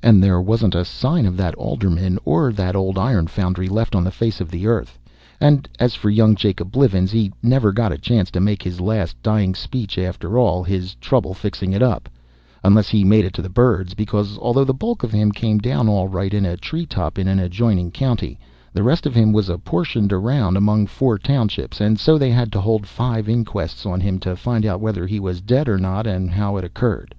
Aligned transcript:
And 0.00 0.22
there 0.22 0.40
wasn't 0.40 0.76
a 0.76 0.84
sign 0.84 1.26
of 1.26 1.36
that 1.38 1.56
alderman 1.56 2.20
or 2.24 2.52
that 2.52 2.76
old 2.76 2.96
iron 2.96 3.26
foundry 3.26 3.68
left 3.68 3.96
on 3.96 4.04
the 4.04 4.12
face 4.12 4.40
of 4.40 4.48
the 4.48 4.68
earth; 4.68 4.96
and, 5.40 5.68
as 5.80 5.96
for 5.96 6.08
young 6.08 6.36
Jacob 6.36 6.70
Blivens, 6.70 7.10
he 7.10 7.32
never 7.42 7.72
got 7.72 7.90
a 7.90 7.98
chance 7.98 8.30
to 8.30 8.40
make 8.40 8.62
his 8.62 8.80
last 8.80 9.20
dying 9.24 9.56
speech 9.56 9.98
after 9.98 10.38
all 10.38 10.62
his 10.62 10.94
trouble 11.00 11.34
fixing 11.34 11.72
it 11.72 11.82
up, 11.82 12.08
unless 12.62 12.90
he 12.90 13.02
made 13.02 13.24
it 13.24 13.32
to 13.34 13.42
the 13.42 13.48
birds; 13.48 13.92
because, 13.94 14.38
although 14.38 14.62
the 14.62 14.72
bulk 14.72 15.02
of 15.02 15.10
him 15.10 15.32
came 15.32 15.58
down 15.58 15.88
all 15.88 16.06
right 16.06 16.32
in 16.32 16.44
a 16.46 16.56
tree 16.56 16.86
top 16.86 17.18
in 17.18 17.26
an 17.26 17.40
adjoining 17.40 17.90
county, 17.90 18.38
the 18.72 18.84
rest 18.84 19.04
of 19.04 19.16
him 19.16 19.32
was 19.32 19.48
apportioned 19.48 20.12
around 20.12 20.56
among 20.56 20.86
four 20.86 21.18
townships, 21.18 21.80
and 21.80 21.98
so 21.98 22.16
they 22.16 22.30
had 22.30 22.52
to 22.52 22.60
hold 22.60 22.86
five 22.86 23.28
inquests 23.28 23.84
on 23.84 24.00
him 24.00 24.20
to 24.20 24.36
find 24.36 24.64
out 24.64 24.80
whether 24.80 25.08
he 25.08 25.18
was 25.18 25.40
dead 25.40 25.68
or 25.68 25.76
not, 25.76 26.06
and 26.06 26.30
how 26.30 26.56
it 26.56 26.62
occurred. 26.62 27.16